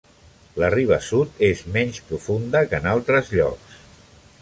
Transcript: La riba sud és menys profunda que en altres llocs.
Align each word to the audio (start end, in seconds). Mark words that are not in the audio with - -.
La 0.63 0.69
riba 0.75 0.97
sud 1.09 1.45
és 1.49 1.63
menys 1.77 2.01
profunda 2.09 2.65
que 2.73 2.83
en 2.83 2.91
altres 2.97 3.33
llocs. 3.39 3.81